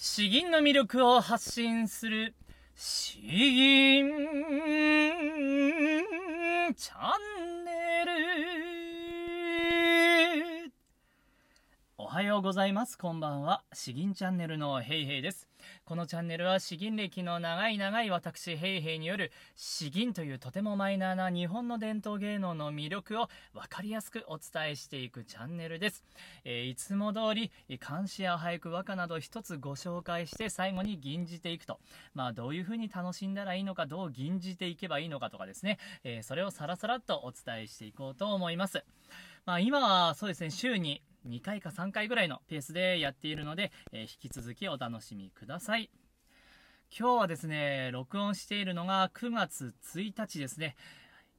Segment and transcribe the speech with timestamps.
[0.00, 2.32] 詩吟の魅力を発信する
[2.76, 4.08] 詩吟
[6.76, 7.37] チャン
[12.10, 12.96] はようございます。
[12.96, 13.62] こんばんは。
[13.74, 15.46] 詩吟チャンネルのヘイヘイです。
[15.84, 26.02] このチャンネルは詩吟歴の長い長い私ヘイヘイによる詩吟というとてもマイナーな日本の伝統芸能の魅力を分かりやすくお伝えしていくチャンネルです、
[26.46, 31.78] えー、いつも通り漢詩や俳句和歌など一つご紹介して最後に吟じていくと。
[32.14, 38.82] まあどういう風に楽しんだらいいのかどう吟じていけばいいのかとかですね、えー、それをさらさらっとお伝えしていこうと思います。
[39.44, 45.90] まあ今はそうですね週に2回か3回ぐらいのペースでやっているので、えー、引き続きお楽しみください。
[46.90, 50.74] 今日はですね、録音しているのが9月1日ですね。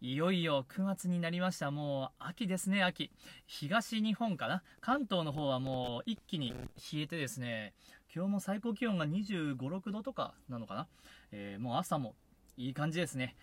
[0.00, 1.70] いよいよ9月になりました。
[1.70, 3.10] もう秋ですね、秋。
[3.46, 4.62] 東日本かな？
[4.80, 7.72] 関東の方はもう一気に冷えてですね、
[8.14, 10.88] 今日も最高気温が25、6度とかなのかな、
[11.32, 12.14] えー、もう朝も
[12.58, 13.36] いい感じですね。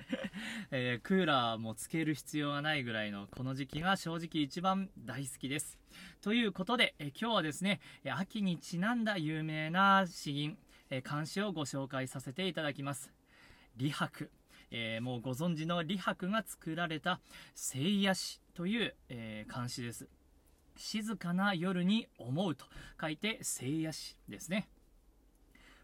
[0.70, 5.78] えー、クーラーもつける必要がないぐらいのこの時期が正直一番大好きです。
[6.20, 10.58] ということで、え今日はですね、秋にちなんだ有名な詩吟、
[10.90, 13.10] え漢詩をご紹介させていただきます。
[13.78, 14.30] 李白。
[14.70, 17.20] えー、もうご存知の李白が作られた
[17.54, 20.10] 聖夜詩という、えー、漢詩です。
[20.76, 22.66] 静かな夜に思うと
[23.00, 24.68] 書いて聖夜詩ですね。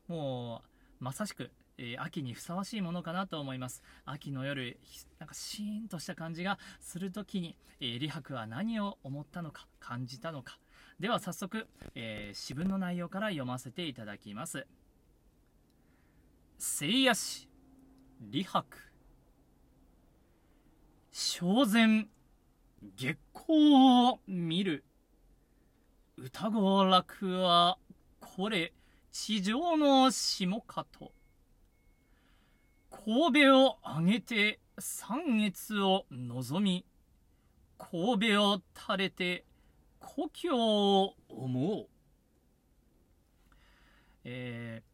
[0.06, 0.62] も
[1.00, 3.82] う、まさしくえー、秋にふさわしいものかなと思います。
[4.04, 4.78] 秋の夜、
[5.18, 10.58] なんかシーンとした感じがするときに、えー、李白は何を思ったのか、感じたのか。
[10.98, 14.66] では早速、えー、詩文の内容から読ませていただきます。
[16.58, 17.48] 聖夜詩、
[18.32, 18.76] 李白。
[21.12, 22.08] 正前、
[22.96, 24.84] 月光を見る。
[26.16, 27.78] 歌語楽は、
[28.20, 28.72] これ、
[29.12, 31.12] 地上の霜かと。
[33.08, 36.84] 神戸を挙げて三月を望み、
[37.78, 39.46] 神戸を垂れて
[39.98, 41.86] 故郷を思う。
[44.24, 44.84] えー、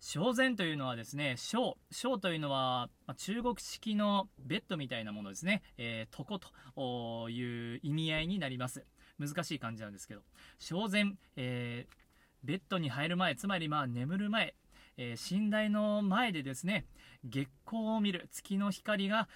[0.00, 6.40] 正前というのはですね、小、小というのは、ま中国式のベッドみたいなものですね、えー、床
[6.74, 8.86] という意味合いになります。
[9.18, 10.22] 難しい感じなんですけど、
[10.58, 11.94] 正前、えー、
[12.42, 14.54] ベッドに入る前、つまりまあ眠る前、
[14.96, 16.86] えー、寝台の前でですね、
[17.24, 19.28] 月光を見る月の光が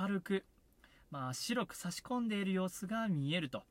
[0.00, 0.44] 明るく、
[1.10, 3.62] まあ、白く差し込んでいる様子が見えると。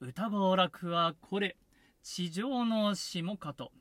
[0.00, 1.56] 歌合楽はこれ、
[2.02, 3.72] 地上の霜かと。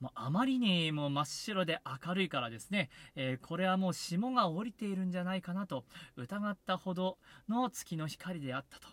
[0.00, 5.84] もうあまりにも真っ白で明るいからですね、えー、これはもう霜が降りているんじゃないかなと
[6.16, 7.16] 疑ったほど
[7.48, 8.88] の月の光であったと。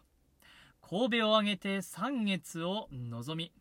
[0.81, 3.51] 神戸を上げて三月を望み、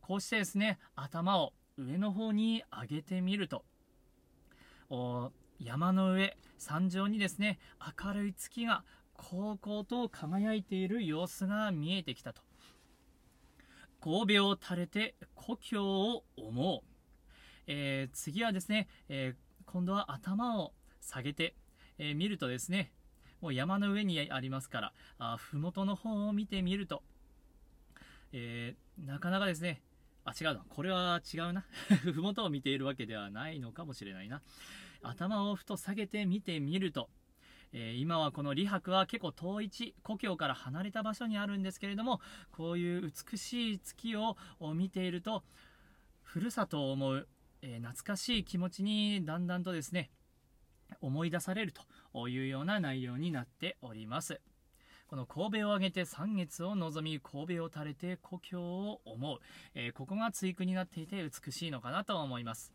[0.00, 3.64] こうしてですね、頭を上の方に上げてみると。
[5.60, 7.58] 山の上山上にですね
[8.04, 8.82] 明るい月が
[9.14, 12.42] こうこうと輝いている様子が見えてきたと。
[14.02, 16.80] 神戸を垂れて故郷を思う、
[17.66, 21.54] えー、次はですね、えー、今度は頭を下げて、
[21.98, 22.92] えー、見るとですね
[23.42, 27.02] もう山の上にありますからあ麓の方を見てみると、
[28.32, 29.82] えなかなかですね
[30.24, 30.64] あ、違うな。
[30.68, 31.64] これは違うな。
[32.02, 34.42] ふもとを見ているわけではないのかもしれないな。
[35.02, 37.08] 頭をふと下げて見てみると、
[37.72, 42.20] えー、今はこの李白は結構遠い地、故郷から離れた場所にあるんですけれども、
[42.50, 44.36] こういう美しい月を
[44.74, 45.44] 見ていると、
[46.22, 47.28] ふるさとを思う、
[47.62, 50.10] えー、懐かしい気持ちにだんだんとですね、
[51.00, 51.72] 思い出される
[52.12, 54.40] というような内容になっております。
[55.10, 59.40] この神戸を挙げて三月を望み、神戸を垂れて故郷を思う。
[59.74, 62.72] えー、ここが追句になっていて美しいのかなと思います。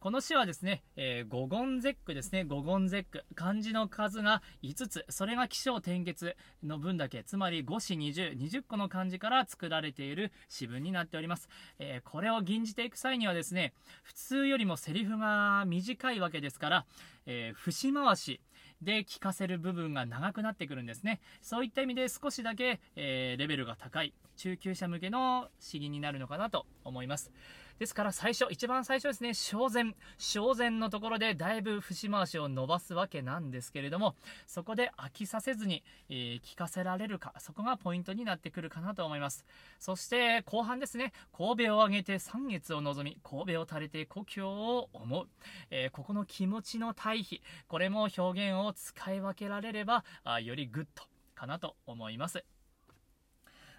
[0.00, 2.44] この詩はですね、えー、五言絶句ですね。
[2.44, 3.22] 五言絶句。
[3.34, 5.04] 漢字の数が5つ。
[5.10, 7.22] それが起承転結の分だけ。
[7.22, 11.50] つまり5詩20、20個の漢字から作られている詩文になっております。
[11.78, 16.86] えー、これを吟じていく際にはですね、普通よりもセリフが短いわけですから、
[17.26, 18.40] えー、節回し、
[18.82, 21.20] で聞かせる部分が長くなってくるんですね。
[21.42, 27.32] そういった意味で少しだけ、えー、レベルが高い中級者向けの詩吟になるのかなと思います。
[27.78, 29.94] ですから最初、一番最初ですね、牀前。
[30.18, 34.16] 牀前のところでだいぶ節回しを伸ばすわけなんですけれども、
[34.46, 39.44] そこで飽きさせずに、えー、聞かせられるか、そこがポイントになってくるかなと思います。
[39.78, 45.28] そして後半ですね、神戸を上げて三月を望み、神戸を垂れて故郷を思う。
[45.70, 51.04] えー、ここの気持ちの対比、これも表現を使い分けられれば、あよりグッド
[51.36, 52.44] かなと思います。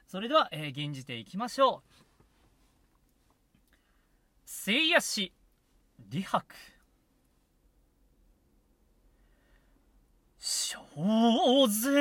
[0.08, 2.09] それでは、えー、吟じていきましょう。
[4.52, 5.32] 聖夜市
[6.10, 6.44] 李白。
[10.40, 10.82] 正
[11.70, 11.94] 前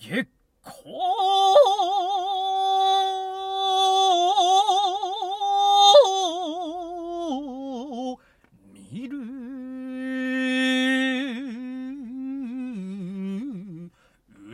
[0.00, 0.26] 月
[0.60, 1.17] 光。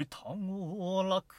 [0.05, 1.35] 歌を楽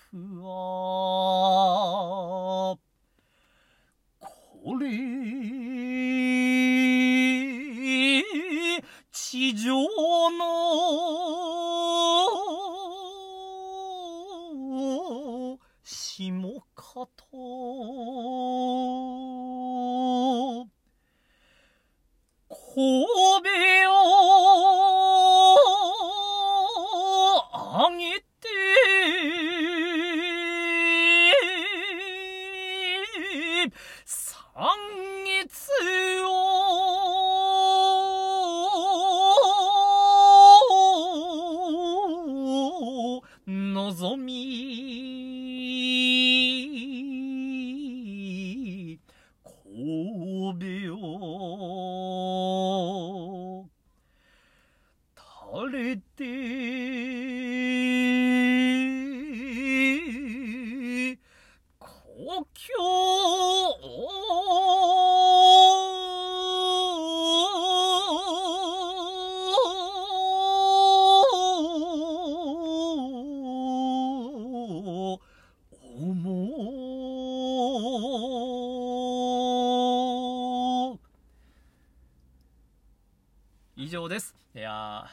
[84.09, 84.35] です。
[84.55, 85.07] いや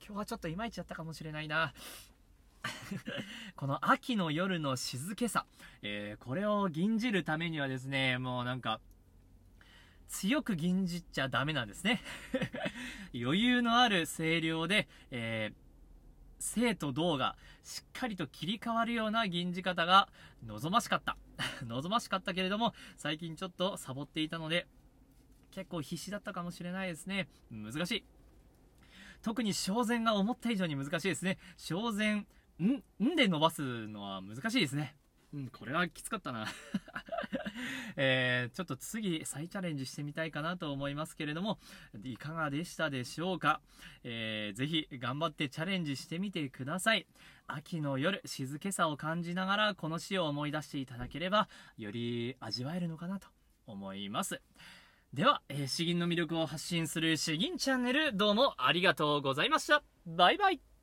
[0.00, 1.72] ー今日はちょっといまいちやったかもしれないな。
[3.56, 5.46] この秋の夜の静けさ、
[5.82, 8.80] えーこれを吟じるためにはですねもうなんか
[10.08, 12.02] 強く吟じちゃダメなんですね。
[13.14, 15.64] 余裕のある声量で、えー
[16.44, 20.10] 生と動がしっかりと切り替わるような吟じ方が
[20.44, 21.16] 望ましかった。
[21.64, 24.66] 望ましかったけれども最近ちょっとサボっていたので
[25.50, 27.28] 結構必死だったかもしれないですね。
[27.50, 28.04] 難しい。
[29.24, 31.38] 特に小前が思った以上に難しいですね。
[31.56, 32.26] 小前ん？
[33.02, 34.94] んで伸ばすのは難しいですね。
[35.32, 36.46] うんこれはきつかったな。
[37.96, 41.58] えーちょっと次再チャレンジしてみたいかなと思いますけれども
[42.02, 43.62] いかがでしたでしょうか、
[44.02, 47.06] えーぜひ頑張ってチャレンジしてみてください。
[47.46, 51.48] 秋の夜静けさを感じながらこの詩を思い出していただければ
[51.78, 53.28] より味わえるのかなと
[53.66, 54.42] 思います。
[55.14, 59.84] では、えー詩吟の魅力を発信する詩吟チャンネルどうもありがとうございました。
[60.04, 60.73] バイバイ。